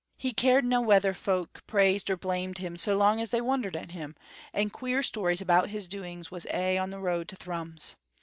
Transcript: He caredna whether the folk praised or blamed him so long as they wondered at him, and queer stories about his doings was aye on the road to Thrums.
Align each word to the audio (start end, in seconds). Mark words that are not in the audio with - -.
He 0.17 0.33
caredna 0.33 0.83
whether 0.83 1.09
the 1.11 1.13
folk 1.13 1.61
praised 1.67 2.09
or 2.09 2.17
blamed 2.17 2.57
him 2.57 2.75
so 2.75 2.97
long 2.97 3.21
as 3.21 3.29
they 3.29 3.39
wondered 3.39 3.75
at 3.75 3.91
him, 3.91 4.15
and 4.51 4.73
queer 4.73 5.03
stories 5.03 5.41
about 5.41 5.69
his 5.69 5.87
doings 5.87 6.31
was 6.31 6.47
aye 6.47 6.75
on 6.79 6.89
the 6.89 6.97
road 6.97 7.27
to 7.27 7.35
Thrums. 7.35 7.95